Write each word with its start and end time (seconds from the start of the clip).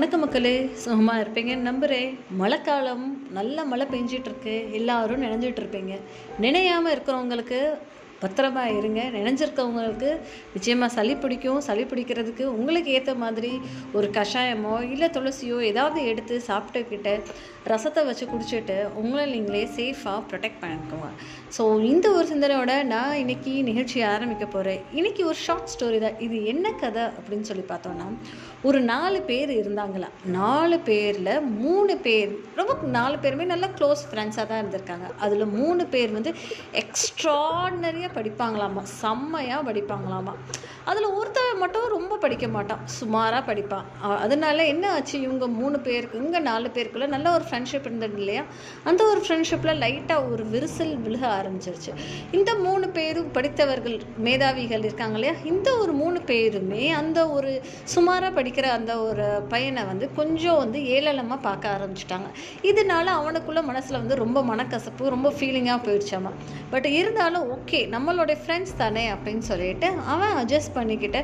வணக்க 0.00 0.18
மக்களே 0.18 0.52
சுகமாக 0.74 1.22
இருப்பீங்கன்னு 1.22 1.68
நம்புகிறேன் 1.68 2.18
மழைக்காலம் 2.30 3.02
நல்ல 3.30 3.64
மழை 3.64 3.86
பெஞ்சிட்ருக்கு 3.86 4.54
எல்லாரும் 4.70 5.22
நினைஞ்சிட்டு 5.22 5.60
இருப்பீங்க. 5.62 5.94
நினையாமல் 6.38 6.92
இருக்கிறவங்களுக்கு 6.94 7.58
பத்திரமா 8.22 8.64
இருங்க. 8.78 9.00
நினைஞ்சிருக்கவங்களுக்கு 9.18 10.10
நிச்சயமாக 10.54 10.90
சளி 10.96 11.14
பிடிக்கும். 11.24 11.60
சளி 11.68 11.84
பிடிக்கிறதுக்கு 11.92 12.44
உங்களுக்கு 12.58 12.90
ஏற்ற 12.98 13.14
மாதிரி 13.24 13.52
ஒரு 13.98 14.08
கஷாயமோ 14.18 14.74
இல்லை 14.94 15.08
துளசியோ 15.16 15.58
ஏதாவது 15.70 16.00
எடுத்து 16.12 16.36
சாப்பிட்டுக்கிட்டு 16.50 17.14
ரசத்தை 17.70 18.02
வச்சு 18.08 18.24
குடிச்சிட்டு 18.32 18.76
உங்களை 19.00 19.24
நீங்களே 19.32 19.64
சேஃபாக 19.78 20.20
ப்ரொடெக்ட் 20.28 20.60
பண்ணிக்கோங்க. 20.60 21.08
ஸோ 21.56 21.62
இந்த 21.92 22.06
ஒரு 22.18 22.26
சிந்தனையோட 22.32 22.74
நான் 22.92 23.18
இன்றைக்கி 23.22 23.52
நிகழ்ச்சியை 23.70 24.04
ஆரம்பிக்க 24.14 24.44
போகிறேன் 24.54 24.80
இன்றைக்கி 24.98 25.22
ஒரு 25.30 25.38
ஷார்ட் 25.46 25.72
ஸ்டோரி 25.74 25.98
தான். 26.04 26.16
இது 26.26 26.36
என்ன 26.52 26.72
கதை 26.82 27.04
அப்படின்னு 27.18 27.48
சொல்லி 27.50 27.64
பார்த்தோன்னா 27.72 28.06
ஒரு 28.68 28.78
நாலு 28.92 29.18
பேர் 29.30 29.50
இருந்தாங்களா? 29.60 30.08
நாலு 30.38 30.76
பேரில் 30.88 31.32
மூணு 31.64 31.94
பேர் 32.06 32.32
ரொம்ப 32.60 32.72
நாலு 32.96 33.16
பேருமே 33.24 33.44
நல்ல 33.52 33.66
க்ளோஸ் 33.78 34.02
ஃப்ரெண்ட்ஸாக 34.10 34.46
தான் 34.50 34.60
இருந்திருக்காங்க. 34.62 35.06
அதில் 35.24 35.52
மூணு 35.58 35.82
பேர் 35.94 36.16
வந்து 36.18 36.32
எக்ஸ்ட்ராடனரியாக 36.82 38.09
படிப்பாங்களாமா? 38.14 38.82
செம்மையாக 38.82 39.72
படிப்பாங்களாமா? 39.72 40.34
அதில் 40.84 41.06
ஒருத்தவன் 41.06 41.58
மட்டும் 41.58 41.88
ரொம்ப 41.88 42.16
படிக்க 42.16 42.48
மாட்டான். 42.48 42.78
சுமாராக 42.84 43.54
படிப்பான். 43.54 43.84
அதனால 44.00 44.66
என்ன 44.66 44.92
ஆச்சு? 44.92 45.20
இவங்க 45.20 45.46
மூணு 45.46 45.80
பேருக்கு 45.80 46.18
இங்கே 46.18 46.38
நாலு 46.38 46.70
பேருக்குள்ள 46.74 47.06
நல்ல 47.06 47.32
ஒரு 47.32 47.44
ஃப்ரெண்ட்ஷிப் 47.50 47.86
இருந்தது 47.90 48.16
இல்லையா? 48.16 48.42
அந்த 48.84 49.04
ஒரு 49.04 49.20
ஃப்ரெண்ட்ஷிப்பில் 49.20 49.80
லைட்டாக 49.84 50.30
ஒரு 50.30 50.44
விரிசல் 50.44 50.94
விழுக 51.06 51.24
ஆரம்பிச்சிருச்சு. 51.38 51.92
இந்த 52.30 52.54
மூணு 52.54 52.88
பேரும் 52.88 53.30
படித்தவர்கள் 53.30 54.00
மேதாவிகள் 54.24 54.84
இருக்காங்க 54.84 55.18
இல்லையா? 55.18 55.34
இந்த 55.44 55.76
ஒரு 55.76 55.92
மூணு 55.92 56.20
பேருமே 56.20 56.90
அந்த 56.90 57.28
ஒரு 57.28 57.62
சுமாராக 57.84 58.42
படிக்கிற 58.42 58.62
அந்த 58.62 59.02
ஒரு 59.02 59.42
பையனை 59.48 59.84
வந்து 59.84 60.14
கொஞ்சம் 60.14 60.56
வந்து 60.56 60.78
ஏளனமாக 60.80 61.40
பார்க்க 61.40 61.76
ஆரம்பிச்சிட்டாங்க. 61.76 62.28
இதனால 62.62 63.08
அவனுக்குள்ள 63.20 63.62
மனசில் 63.62 63.98
வந்து 63.98 64.14
ரொம்ப 64.14 64.42
மனக்கசப்பு 64.42 65.08
ரொம்ப 65.08 65.28
ஃபீலிங்காக 65.30 65.78
போயிடுச்சாமா? 65.86 66.30
பட் 66.70 66.84
இருந்தாலும் 66.84 67.58
ஓகே 67.58 67.88
நம்மளுடைய 68.00 68.36
ஃப்ரெண்ட்ஸ் 68.42 68.76
தானே 68.76 69.02
அப்படின்னு 69.12 69.44
சொல்லிட்டு 69.50 69.88
அவன் 70.12 70.34
அட்ஜஸ்ட் 70.42 70.74
பண்ணிக்கிட்டு 70.74 71.20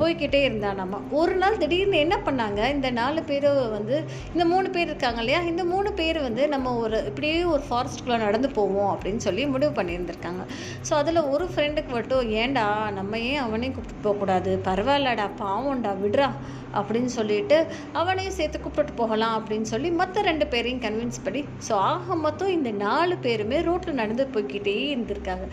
போய்க்கிட்டே 0.00 0.40
நம்ம. 0.80 0.98
ஒரு 1.20 1.34
நாள் 1.34 1.56
திடீர்னு 1.56 1.96
என்ன 2.04 2.16
பண்ணாங்க? 2.26 2.60
இந்த 2.74 2.88
நாலு 2.98 3.20
பேரும் 3.30 3.70
வந்து 3.70 3.96
இந்த 4.32 4.44
மூணு 4.52 4.70
பேர் 4.70 4.86
இருக்காங்க 4.86 5.20
இல்லையா? 5.22 5.40
இந்த 5.52 5.64
மூணு 5.64 5.92
பேர் 5.92 6.18
வந்து 6.20 6.48
நம்ம 6.48 6.74
ஒரு 6.76 6.98
இப்படியே 7.06 7.42
ஒரு 7.44 7.62
ஃபாரஸ்ட்குள்ளே 7.70 8.18
நடந்து 8.26 8.50
போவோம் 8.58 8.92
அப்படின்னு 8.94 9.22
சொல்லி 9.26 9.46
முடிவு 9.46 9.82
பண்ணியிருந்திருக்காங்க. 9.82 10.42
ஸோ 10.88 10.92
அதில் 11.00 11.20
ஒரு 11.34 11.46
ஃப்ரெண்டுக்கு 11.54 11.92
மட்டும் 11.96 12.30
ஏன்டா 12.42 12.66
நம்ம 12.98 13.18
ஏன் 13.18 13.42
அவனையும் 13.46 13.74
கூப்பிட்டு 13.74 14.04
போகக்கூடாது? 14.06 14.60
பரவாயில்லடா 14.64 15.28
பாவம்டா 15.42 15.94
விடுறா. 16.04 16.30
அப்படின்னு 16.78 17.10
சொல்லிட்டு 17.18 17.56
அவனையும் 18.00 18.36
சேர்த்து 18.38 18.58
கூப்பிட்டு 18.64 18.92
போகலாம் 19.00 19.34
அப்படின்னு 19.38 19.68
சொல்லி 19.72 19.88
மற்ற 20.00 20.22
ரெண்டு 20.28 20.46
பேரையும் 20.52 20.82
கன்வின்ஸ் 20.84 21.22
பண்ணி 21.26 21.42
ஸோ 21.68 21.72
ஆக 21.90 22.16
மொத்தம் 22.24 22.52
இந்த 22.56 22.70
நாலு 22.84 23.14
பேருமே 23.26 23.58
ரோட்டில் 23.68 23.98
நடந்து 24.02 24.26
போய்க்கிட்டே 24.34 24.74
இருந்திருக்காங்க. 24.92 25.46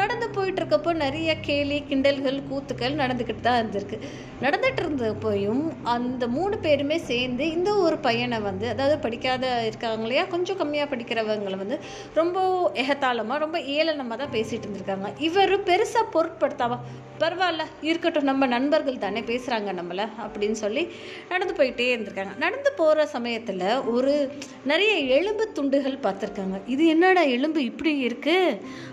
நடந்து 0.00 0.26
போயிட்டு 0.36 0.60
இருக்கப்போ 0.62 0.92
நிறைய 1.04 1.30
கேலி 1.48 1.78
கிண்டல்கள் 1.90 2.38
கூத்துக்கள் 2.50 3.00
நடந்துக்கிட்டு 3.02 3.44
தான் 3.48 3.58
இருந்திருக்கு. 3.60 3.98
நடந்துட்டு 4.44 4.82
இருந்தப்போயும் 4.84 5.64
அந்த 5.94 6.24
மூணு 6.36 6.56
பேருமே 6.66 6.98
சேர்ந்து 7.10 7.44
இந்த 7.56 7.70
ஒரு 7.86 7.98
பையனை 8.08 8.40
வந்து 8.48 8.68
அதாவது 8.74 8.96
படிக்காத 9.06 9.44
இருக்காங்க 9.68 10.04
இல்லையா 10.06 10.24
கொஞ்சம் 10.34 10.60
கம்மியாக 10.62 10.90
படிக்கிறவங்களை 10.92 11.58
வந்து 11.62 11.78
ரொம்ப 12.20 12.38
எகத்தாளமாக 12.84 13.42
ரொம்ப 13.44 13.58
ஏளனமாக 13.78 14.18
தான் 14.22 14.34
பேசிகிட்டு 14.36 14.66
இருந்திருக்காங்க. 14.66 15.10
இவர் 15.28 15.54
பெருசாக 15.70 16.12
பொருட்படுத்தாமல் 16.14 16.84
பரவாயில்ல 17.22 17.64
இருக்கட்டும் 17.88 18.28
நம்ம 18.28 18.46
நண்பர்கள் 18.54 19.02
தானே 19.04 19.20
பேசுகிறாங்க 19.28 19.72
நம்மளை 19.80 20.04
அப்படின்னு 20.24 20.56
சொல்லி 20.64 20.84
நடந்து 21.28 21.54
போயிட்டே 21.58 21.86
இருந்திருக்காங்க. 21.94 22.34
நடந்து 22.36 22.72
போகிற 22.72 23.06
சமயத்தில் 23.06 23.66
ஒரு 23.94 24.14
நிறைய 24.64 24.92
எலும்பு 25.18 25.44
துண்டுகள் 25.52 26.02
பார்த்துருக்காங்க. 26.02 26.58
இது 26.66 26.84
என்னடா 26.86 27.22
எலும்பு 27.36 27.60
இப்படி 27.64 27.92
இருக்கு? 28.08 28.36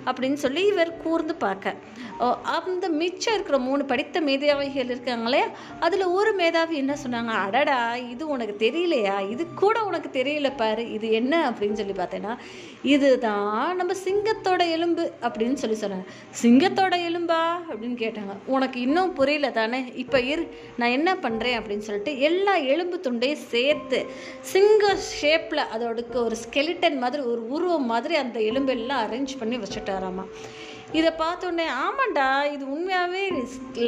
அப்படின்னு 0.05 0.39
சொல்லி 0.45 0.63
இவர் 0.65 0.97
கூர்ந்து 0.97 1.35
பார்க்க. 1.35 1.73
ஓ, 2.19 2.27
அந்த 2.57 2.85
மிச்சம் 2.89 3.33
இருக்கிற 3.33 3.57
மூணு 3.57 3.83
படித்த 3.85 4.21
மேதாவிகள் 4.21 4.91
இருக்காங்களே 4.91 5.41
அதில் 5.79 6.05
ஒரு 6.17 6.31
மேதாவி 6.33 6.75
என்ன 6.75 6.93
சொன்னாங்க? 7.03 7.31
அடடா 7.45 7.77
இது 7.95 8.23
உனக்கு 8.27 8.55
தெரியலையா? 8.65 9.29
இது 9.29 9.43
கூட 9.53 9.77
உனக்கு 9.83 10.09
தெரியல 10.23 10.49
பாரு. 10.57 10.83
இது 10.91 11.07
என்ன 11.11 11.49
அப்படின்னு 11.49 11.73
சொல்லி 11.73 11.91
பார்த்தேன்னா 11.91 12.33
இதுதான் 12.83 13.75
நம்ம 13.75 13.93
சிங்கத்தோட 14.05 14.61
எலும்பு 14.69 15.11
அப்படின்னு 15.21 15.53
சொல்லி 15.53 15.77
சொன்னாங்க. 15.77 16.05
சிங்கத்தோட 16.41 16.95
எலும்பா 17.07 17.41
அப்படின்னு 17.69 17.97
கேட்டாங்க. 18.03 18.33
உனக்கு 18.45 18.77
இன்னும் 18.81 19.13
புரியல 19.13 19.49
தானே? 19.49 19.79
இப்போ 19.95 20.19
இரு 20.31 20.43
நான் 20.77 20.95
என்ன 20.97 21.09
பண்ணுறேன் 21.13 21.60
அப்படின்னு 21.61 21.87
சொல்லிட்டு 21.87 22.13
எல்லா 22.29 22.55
எலும்பு 22.73 22.99
துண்டையும் 23.05 23.45
சேர்த்து 23.53 24.01
சிங்க 24.53 24.93
ஷேப்பில் 25.19 25.69
அதோடக்கு 25.75 26.19
ஒரு 26.27 26.37
ஸ்கெலிட்டன் 26.45 27.01
மாதிரி 27.05 27.23
ஒரு 27.33 27.43
உருவம் 27.55 27.89
மாதிரி 27.93 28.17
அந்த 28.23 28.39
எலும்பெல்லாம் 28.49 29.03
அரேஞ்ச் 29.05 29.39
பண்ணி 29.43 29.57
வச்சுட்டாராமா. 29.63 30.25
இதை 30.99 31.09
பார்த்தோன்னே 31.19 31.65
ஆமாண்டா 31.83 32.25
இது 32.53 32.63
உண்மையாகவே 32.73 33.21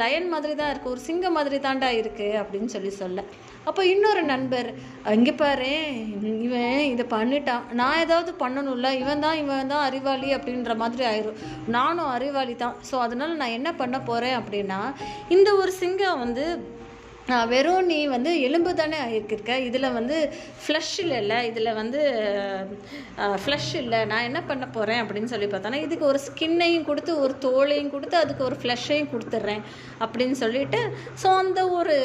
லயன் 0.02 0.28
மாதிரி 0.34 0.54
தான் 0.60 0.70
இருக்குது 0.72 0.94
ஒரு 0.94 1.02
சிங்கம் 1.08 1.36
மாதிரி 1.38 1.58
தாண்டா 1.66 1.90
இருக்குது 2.02 2.38
அப்படின்னு 2.42 2.70
சொல்லி 2.76 2.92
சொல்ல. 3.00 3.24
அப்போ 3.70 3.82
இன்னொரு 3.94 4.22
நண்பர் 4.30 4.70
இங்கே 5.18 5.34
பாரு 5.42 5.72
இவன் 6.46 6.80
இதை 6.94 7.06
பண்ணிட்டான். 7.16 7.66
நான் 7.80 8.02
ஏதாவது 8.06 8.32
பண்ணணும்ல 8.44 8.90
இவன் 9.02 9.24
தான் 9.26 9.40
இவன் 9.44 9.72
தான் 9.74 9.86
அறிவாளி 9.88 10.30
அப்படின்ற 10.38 10.76
மாதிரி 10.84 11.06
ஆயிரும். 11.12 11.42
நானும் 11.78 12.14
அறிவாளி 12.16 12.56
தான். 12.64 12.78
ஸோ 12.90 12.96
அதனால் 13.08 13.40
நான் 13.42 13.58
என்ன 13.58 13.72
பண்ண 13.82 14.00
போகிறேன் 14.10 14.38
அப்படின்னா 14.40 14.80
இந்த 15.38 15.50
ஒரு 15.62 15.74
சிங்கம் 15.82 16.24
வந்து 16.26 16.46
வெறும் 17.52 17.86
நீ 17.86 18.08
வந்து 18.08 18.42
எலும்பு 18.42 18.76
தானே 18.76 18.98
ஆகியிருக்க 19.04 19.58
இதில் 19.68 19.88
வந்து 19.92 20.16
ஃப்ளஷ் 20.64 20.96
இல்லைல்ல 21.04 21.36
இதில் 21.50 21.70
வந்து 21.74 22.00
ஃப்ளஷ் 23.44 23.70
இல்லை. 23.76 24.06
நான் 24.06 24.28
என்ன 24.30 24.44
பண்ண 24.44 24.66
போகிறேன் 24.68 25.02
அப்படின்னு 25.04 25.32
சொல்லி 25.34 25.46
பார்த்தோன்னா 25.46 25.82
இதுக்கு 25.86 26.06
ஒரு 26.06 26.20
ஸ்கின்னையும் 26.28 26.86
கொடுத்து 26.90 27.20
ஒரு 27.20 27.36
தோலையும் 27.46 27.90
கொடுத்து 27.90 28.18
அதுக்கு 28.18 28.44
ஒரு 28.44 28.58
ஃப்ளஷையும் 28.62 29.12
கொடுத்துட்றேன் 29.14 29.64
அப்படின்னு 30.00 30.32
சொல்லிட்டு 30.32 30.82
ஸோ 31.24 31.28
அந்த 31.44 31.70
ஒரு 31.70 31.96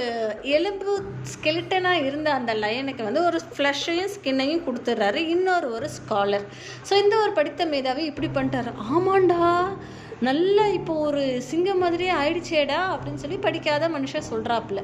எலும்பு 0.43 0.95
ஸ்கெலிட்டனாக 1.35 2.05
இருந்த 2.07 2.31
அந்த 2.33 2.55
லயனுக்கு 2.55 3.03
வந்து 3.03 3.25
ஒரு 3.25 3.41
ஃப்ளஷையும் 3.57 4.13
ஸ்கின்னையும் 4.17 4.67
கொடுத்துட்றாரு 4.69 5.15
இன்னொரு 5.15 5.73
ஒரு 5.73 5.89
ஸ்காலர் 5.99 6.47
ஸோ 6.91 6.95
இந்த 7.05 7.17
ஒரு 7.25 7.33
படித்த 7.33 7.67
மேதாவி 7.67 8.05
இப்படி 8.05 8.31
பண்ணிட்டாரு. 8.41 8.73
ஆமாண்டா. 8.97 9.43
நல்லா 10.27 10.65
இப்போ 10.77 10.95
ஒரு 11.09 11.23
சிங்கம் 11.49 11.83
மாதிரியே 11.83 12.13
ஆயிடுச்சேடா 12.21 12.79
அப்படின்னு 12.93 13.23
சொல்லி 13.23 13.37
படிக்காத 13.47 13.89
மனுஷன் 13.89 14.29
சொல்கிறாப்புல 14.31 14.81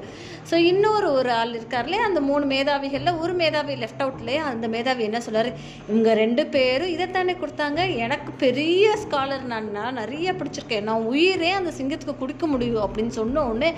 ஸோ 0.50 0.54
இன்னொரு 0.70 1.08
ஒரு 1.12 1.30
ஆள் 1.32 1.54
இருக்கார்லே 1.58 1.98
அந்த 2.08 2.20
மூணு 2.20 2.44
மேதாவிகளில் 2.52 3.18
ஒரு 3.22 3.32
மேதாவி 3.40 3.74
லெஃப்ட் 3.82 4.04
அவுட்லேயே 4.04 4.40
அந்த 4.50 4.68
மேதாவி 4.74 5.02
என்ன 5.08 5.20
சொல்கிறார் 5.20 5.50
இவங்க 5.88 6.14
ரெண்டு 6.14 6.42
பேரும் 6.46 6.92
இதைத்தானே 6.94 7.34
கொடுத்தாங்க. 7.42 7.80
எனக்கு 8.04 8.30
பெரிய 8.44 8.94
ஸ்காலர் 9.04 9.44
நான் 9.52 9.70
நான் 9.78 9.98
நிறைய 10.02 10.28
படிச்சிருக்கேன். 10.32 10.86
நான் 10.88 11.08
உயிரே 11.12 11.50
அந்த 11.60 11.72
சிங்கத்துக்கு 11.78 12.16
கொடுக்க 12.22 12.46
முடியும் 12.46 12.84
அப்படின்னு 12.86 13.14
சொன்ன 13.20 13.44
உடனே 13.50 13.70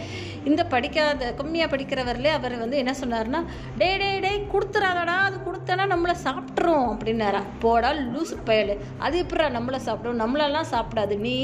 இந்த 0.50 0.64
படிக்காத 0.74 1.32
கம்மியாக 1.40 1.72
படிக்கிறவர்லே 1.74 2.32
அவர் 2.38 2.56
வந்து 2.64 2.76
என்ன 2.84 2.94
சொன்னார்னா 3.02 3.42
டே 3.80 3.90
டே 4.02 4.12
டே 4.26 4.32
கொடுத்துறாதடா. 4.54 5.16
அது 5.28 5.38
கொடுத்தனா 5.48 5.86
நம்மளை 5.94 6.16
சாப்பிட்றோம் 6.26 6.86
அப்படின்னாரா. 6.92 7.42
போடா 7.64 7.92
லூசு 8.12 8.38
பயலு. 8.50 8.76
அது 8.98 9.16
எப்படா 9.24 9.48
நம்மளை 9.58 9.80
சாப்பிடும்? 9.88 10.22
நம்மளெல்லாம் 10.24 10.70
சாப்பிடாது. 10.74 11.16
நீ 11.26 11.36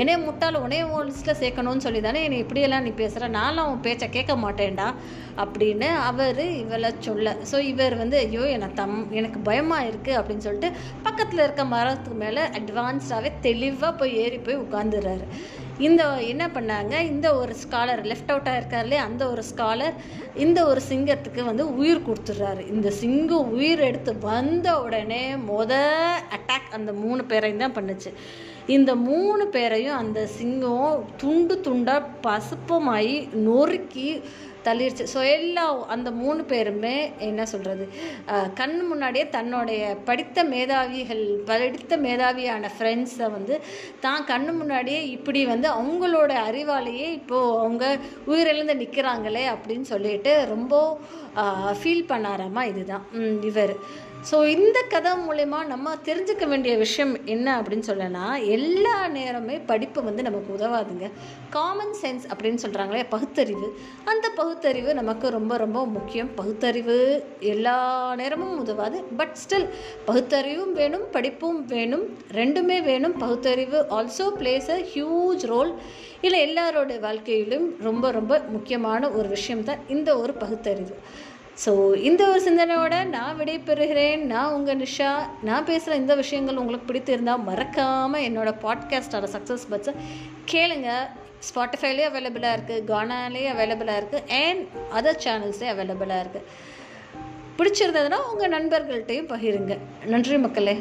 என்னைய 0.00 0.18
முட்டாள் 0.26 0.62
உனைய 0.64 0.84
லிஸ்ட்டில் 1.08 1.40
சேர்க்கணும்னு 1.42 1.84
சொல்லி 1.86 2.00
தானே 2.06 2.22
என்னை 2.26 2.38
இப்படியெல்லாம் 2.44 2.86
நீ 2.86 2.92
பேசுகிற 3.02 3.28
நான்லாம் 3.38 3.70
உன் 3.72 3.84
பேச்சை 3.86 4.08
கேட்க 4.16 4.34
மாட்டேன்டா 4.44 4.88
அப்படின்னு 5.42 5.88
அவர் 6.08 6.42
இவளை 6.62 6.90
சொல்ல. 7.06 7.36
ஸோ 7.50 7.56
இவர் 7.72 7.94
வந்து 8.02 8.16
ஐயோ 8.24 8.44
என்னை 8.54 8.70
தம் 8.80 8.98
எனக்கு 9.18 9.40
பயமாக 9.50 9.88
இருக்குது 9.90 10.18
அப்படின்னு 10.20 10.46
சொல்லிட்டு 10.46 10.70
பக்கத்தில் 11.06 11.44
இருக்க 11.46 11.64
மரத்துக்கு 11.74 12.18
மேலே 12.24 12.44
அட்வான்ஸ்டாகவே 12.60 13.32
தெளிவாக 13.46 13.92
போய் 14.00 14.18
ஏறி 14.24 14.40
போய் 14.48 14.62
உட்காந்துடுறாரு 14.64 15.26
இந்த 15.86 16.02
என்ன 16.32 16.44
பண்ணாங்க? 16.54 16.94
இந்த 17.12 17.26
ஒரு 17.40 17.54
ஸ்காலர் 17.62 18.02
லெஃப்ட் 18.10 18.30
அவுட்டாக 18.32 18.60
இருக்கார்லே 18.60 18.98
அந்த 19.06 19.22
ஒரு 19.32 19.42
ஸ்காலர் 19.50 19.96
இந்த 20.44 20.58
ஒரு 20.70 20.80
சிங்கத்துக்கு 20.90 21.42
வந்து 21.50 21.64
உயிர் 21.80 22.06
கொடுத்துட்றாரு. 22.06 22.62
இந்த 22.74 22.88
சிங்கம் 23.00 23.50
உயிர் 23.56 23.82
எடுத்து 23.90 24.12
வந்த 24.30 24.68
உடனே 24.84 25.22
மொத 25.50 25.72
அட்டாக் 26.36 26.74
அந்த 26.78 26.92
மூணு 27.02 27.24
பேரையும் 27.32 27.64
தான் 27.64 27.76
பண்ணுச்சு. 27.78 28.12
இந்த 28.66 28.94
மூணு 28.96 29.46
பேரையும் 29.46 29.96
அந்த 29.96 30.26
சிங்கம் 30.26 31.04
துண்டு 31.16 31.60
துண்டாக 31.64 32.08
பசுப்பமாயி 32.22 33.28
நொறுக்கி 33.42 34.22
தள்ளிடுச்சு 34.64 35.04
ஸோ 35.14 35.30
எல்லா 35.30 35.86
அந்த 35.86 36.10
மூணு 36.10 36.44
பேருமே 36.44 37.12
என்ன 37.18 37.46
சொல்கிறது 37.46 37.84
கண் 38.54 38.78
முன்னாடியே 38.86 39.28
தன்னுடைய 39.28 39.96
படித்த 40.04 40.44
மேதாவிகள் 40.44 41.22
படித்த 41.44 41.96
மேதாவியான 41.96 42.70
ஃப்ரெண்ட்ஸை 42.78 43.30
வந்து 43.30 43.60
தான் 44.00 44.24
கண் 44.24 44.48
முன்னாடியே 44.54 45.08
இப்படி 45.08 45.46
வந்து 45.46 45.68
அவங்களோட 45.68 46.32
அறிவாலேயே 46.48 47.08
இப்போது 47.12 47.58
அவங்க 47.58 47.98
உயிரிழந்து 48.26 48.76
நிற்கிறாங்களே 48.76 49.44
அப்படின்னு 49.48 49.80
சொல்லிட்டு 49.80 50.44
ரொம்ப 50.46 50.74
ஃபீல் 51.82 52.04
பண்ணாராமா 52.08 52.64
இதுதான். 52.64 53.06
இவர். 53.42 53.76
ஸோ 54.28 54.36
இந்த 54.46 54.78
கதை 54.92 55.10
மூலயமா 55.24 55.58
நம்ம 55.66 55.92
தெரிஞ்சுக்க 56.04 56.44
வேண்டிய 56.48 56.76
விஷயம் 56.76 57.12
என்ன 57.24 57.48
அப்படின்னு 57.60 57.86
சொல்லனா 57.88 58.24
எல்லா 58.54 58.94
நேரமே 59.08 59.56
படிப்பு 59.70 60.00
வந்து 60.04 60.22
நமக்கு 60.22 60.50
உதவாதுங்க. 60.56 61.08
காமன் 61.50 61.94
சென்ஸ் 62.02 62.24
அப்படின்னு 62.32 62.62
சொல்கிறாங்களே 62.64 63.02
பகுத்தறிவு. 63.08 63.68
அந்த 64.04 64.26
பகுத்தறிவு 64.30 64.94
நமக்கு 64.94 65.30
ரொம்ப 65.36 65.56
ரொம்ப 65.56 65.86
முக்கியம். 65.86 66.30
பகுத்தறிவு 66.34 66.96
எல்லா 67.52 67.76
நேரமும் 68.14 68.58
உதவாது. 68.58 69.04
பட் 69.16 69.36
ஸ்டில் 69.42 69.68
பகுத்தறிவும் 70.08 70.72
வேணும் 70.72 71.06
படிப்பும் 71.10 71.64
வேணும். 71.74 72.04
ரெண்டுமே 72.40 72.82
வேணும். 72.82 73.16
பகுத்தறிவு 73.24 73.80
also 73.98 74.28
plays 74.40 74.70
a 74.78 74.80
huge 74.94 75.46
role 75.52 75.72
இல்லை 76.20 76.40
எல்லாரோட 76.48 76.92
வாழ்க்கையிலும் 77.00 77.68
ரொம்ப 77.88 78.10
ரொம்ப 78.10 78.42
முக்கியமான 78.56 79.10
ஒரு 79.10 79.28
விஷயம் 79.28 79.64
தான் 79.64 79.78
இந்த 79.88 80.10
ஒரு 80.24 80.34
பகுத்தறிவு. 80.34 80.94
ஸோ 81.64 81.72
இந்த 81.96 82.22
ஒரு 82.28 82.40
சிந்தனையோட 82.46 83.04
நான் 83.04 83.38
விடைபெறுகிறேன். 83.40 84.18
நான் 84.18 84.52
உங்கள் 84.52 84.76
நிஷா. 84.76 85.10
நான் 85.42 85.64
பேசுகிற 85.64 85.96
இந்த 85.96 86.14
விஷயங்கள் 86.14 86.56
உங்களுக்கு 86.56 86.88
பிடித்திருந்தால் 86.88 87.42
மறக்காமல் 87.42 88.22
என்னோடய 88.22 88.60
பாட்காஸ்டோட 88.64 89.28
சக்ஸஸ் 89.34 89.64
பட்ஸை 89.70 89.94
கேளுங்க. 90.52 90.90
ஸ்பாட்டிஃபைலேயே 91.48 92.06
அவைலபிளாக 92.10 92.56
இருக்குது 92.58 92.84
கானாலேயே 92.84 93.48
அவைலபிளாக 93.50 94.00
இருக்குது 94.00 94.26
அண்ட் 94.42 94.62
அதர் 94.98 95.22
சேனல்ஸே 95.24 95.68
அவைலபிளாக 95.74 96.22
இருக்குது 96.24 96.46
பிடிச்சிருந்ததுன்னா 97.58 98.20
உங்கள் 98.32 98.54
நண்பர்கள்ட்டையும் 98.56 99.30
பகிருங்க. 99.32 99.78
நன்றி 100.06 100.38
மக்களே. 100.38 100.76